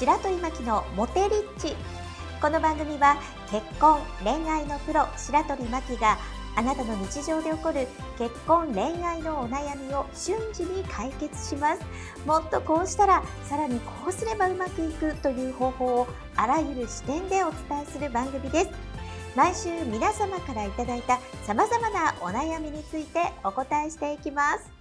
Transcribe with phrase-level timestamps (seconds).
[0.00, 1.76] 白鳥真希のモテリッチ。
[2.40, 3.20] この番組は
[3.50, 6.16] 結婚恋愛のプロ白鳥真希が
[6.56, 7.86] あなたの日常で起こる
[8.16, 11.82] 結婚恋愛のお悩みを瞬時に解決します。
[12.24, 18.70] もっとこうしたらさらにこうすればうまくいくという方法をあらゆる視点でお伝えする番組です。
[19.36, 24.79] 毎週皆様からいただいたさまざまなお悩みについてお答えしていきます。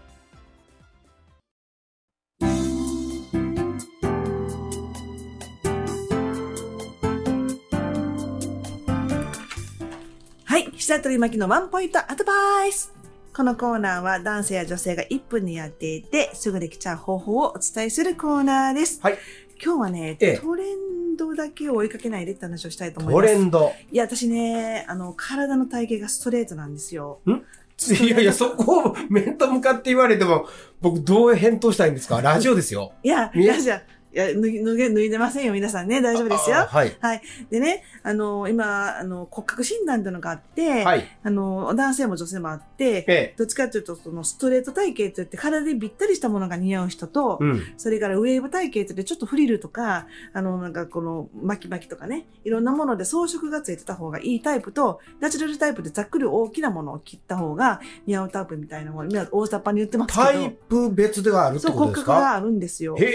[10.59, 10.72] い。
[10.77, 12.94] 白鳥巻きのワンポイントアドバイス。
[13.36, 18.99] このコーナーは男性や女性が1分にやっていて、すぐできちゃう方法をお伝えするコーナーです。
[19.02, 19.18] はい。
[19.63, 23.27] 今日はね、ええトレンドだけを追いかけないでって話をしたいと思います。
[23.27, 23.72] トレンド。
[23.91, 27.20] いや、私ね、あの、体の体型がストレートなんですよ。
[27.27, 30.48] いやいや、そこを面と向かって言われても、
[30.82, 32.21] 僕どう返答したいんですか？
[32.21, 32.91] ラジオですよ。
[33.04, 36.02] いや、いや、じゃあいや、脱ぎ、脱げ、脱いでませんよ、皆さんね。
[36.02, 36.57] 大丈夫ですよ。
[36.57, 36.98] あはい。
[36.99, 37.21] はい。
[37.52, 41.05] でね、あの、今、あの、骨格診断っていうのがあって、はい。
[41.21, 47.46] あの、男性も女性もあって、えどっちかというと、そのストレート体型って言って体でびったりしたものが似合う人と、え。
[47.46, 47.62] うん。
[47.77, 60.24] それからウェーブ体型って言ってちょっとフリルとか、あの、なんかこの巻き巻きとかね、いろんなもので装飾がついてた方がいいタイプと、ナチュラルタイプでざっくり大きなものを切った方が似合うタイプみたいなもの、今大雑把に言ってますけど。
[60.24, 62.13] タイプ別ではあるってそう、骨ことですか？
[62.13, 62.96] 格があるんですよ。
[62.98, 63.05] へ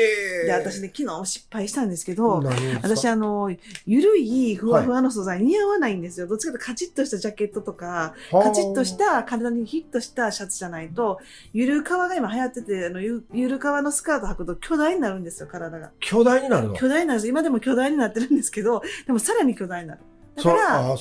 [0.44, 0.46] え。
[0.46, 2.42] で、私ね、昨日失敗したんですけど、
[2.82, 3.54] 私あの、
[3.86, 6.26] ゆるいふわふわの素材似合わないんですよ。
[6.26, 8.94] どっちかというとカチッとしたジャケットとか、カチッとし。
[8.94, 11.18] た体にヒットしたシャツじゃないと、
[11.52, 15.90] ゆる革が今流行ってて、あのゆゆる革のスカート履くと巨大になるんですよ、体が。
[15.98, 16.74] 巨大になるの？
[16.74, 17.28] 巨大になるんです。
[17.28, 20.00] 今でも巨大になってるんですけど、でもさらに巨大になる。
[20.34, 20.96] だそから。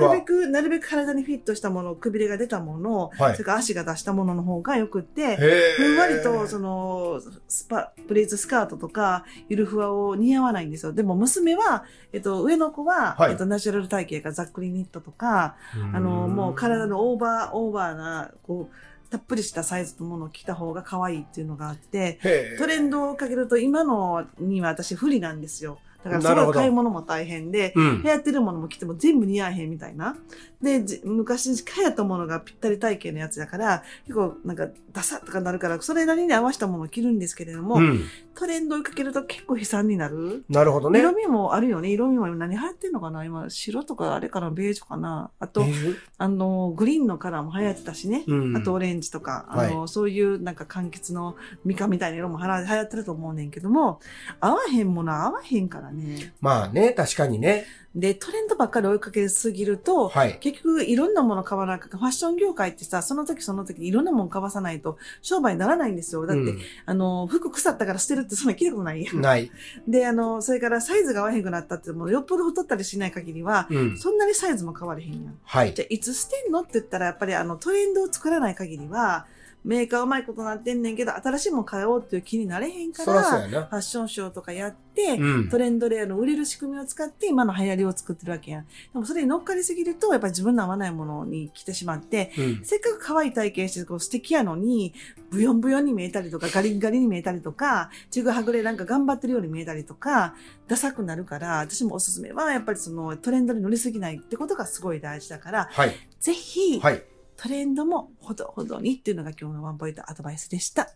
[0.00, 5.36] なるべく、なるべく体にフィットしたもの、くびれが出たもの、はいそれから足が出したものの方がよくって。
[5.76, 10.92] ふんわりと、その、スパ、プレーツスカートとか、ゆるふわを似合わないんですよ。
[10.92, 15.56] でも娘は、えっと、上の子は、はいえっと、ナチュラル体型がざっくりニットとか、
[15.92, 18.74] あの、もう体のオーバー、オーバーな、こう、
[19.12, 22.18] たっぷりしたサイズのものを着た方が可愛いっていうのがあって。
[22.58, 25.78] トレンドをかけると今のには私不利なんですよ。
[26.04, 28.10] だからすごい買い物も大変で、うん流。
[28.10, 30.16] 行ってるものも着ても全部似合えへんみたいな。
[30.60, 38.04] で、じ昔流行ったものがぴったり体型のやつだから、結構なんかダサッとかなるから、それなりに合わせたものを着るんですけれども、うん。
[38.34, 40.44] トレンドをかけると結構悲惨になる？
[40.48, 41.00] なるほどね。
[41.00, 41.90] 色味もあるよね。
[41.90, 43.24] 色味も今何流行ってんのかな？
[43.24, 48.24] 今、白とかあれかなベージュかなあと、えーあの、グリーンのカラーも流行ってたしね。
[48.26, 48.56] うん。
[48.56, 54.00] あとオレンジとか、あの、そういうなんか柑橘のミカみたいな色も流行ってると思うねんけども、
[54.40, 56.32] 合わへんものは合わへんからね。
[56.40, 57.66] まあね、確かにね。
[57.94, 60.38] で、トレンドばっかり追いかけすぎると、はい。
[60.40, 66.26] 結局いろんなもの買わなきゃ、ファッション業界ってさ、その時その時いろんなもの買わさないと商売にならないんですよ。
[66.26, 66.54] だって、
[66.86, 69.22] あの、服腐ったから捨てるってそんな聞いたことないやうんん。
[69.22, 69.50] ない。
[69.86, 73.98] で、あの、それからサイズが合わへんくなったってもうよっぽど太ったりしない限りは、うん。
[73.98, 75.38] そんなにサイズも変われへんやん。
[75.44, 75.74] はい。
[75.74, 79.26] じゃあ、いつ捨てんのって言ったら、やっぱりあの、トレンドを作らない限りは、
[79.64, 83.22] メーカーうまいことなってんねんけど、新しいもの買おうっていう気になれへんかそら。
[83.22, 85.58] ファッションショーとかやって、うんト。
[85.58, 88.64] レンドであの売れる仕組みを使って今の流行りを作ってるわけやん。
[88.64, 92.64] でもそれに乗っかりすぎると、やっぱり自分の合わないものに来てしまって、うん。
[92.64, 94.94] せっかく可愛い体型してこう素敵やのに、
[95.30, 100.34] ブヨンブヨンに見えたりとか、ガリンガリに見えたりとか、ちぐはぐれなんか頑張ってるように見えたりとか、
[100.66, 105.94] ダサくなるから、私もおすすめはやっぱりそのトレンドに乗りすぎないってことがすごい大事だから、はい。
[106.20, 107.02] ぜひ、はい。
[107.42, 110.94] トレンドもほどほどにっていうのが今日のワンポイントアドバイスでした。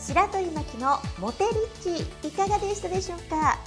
[0.00, 1.50] 白鳥真希のモテリ
[1.94, 3.60] ッチいかがでしたでしょうか？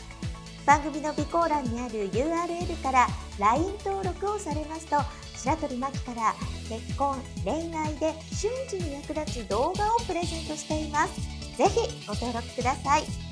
[0.66, 3.08] 番組の備考欄にある URL から
[3.40, 4.98] LINE 登録をされますと
[5.38, 6.36] 白鳥真希から
[6.68, 7.16] 結婚
[7.46, 11.22] 恋愛で瞬時に役立つ動画をプレゼントしています。
[11.56, 13.29] ぜひご登録ください。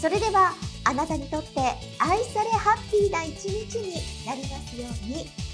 [0.00, 1.60] それではあなたにとって
[1.98, 5.49] 愛されハッピーな一日になりますように。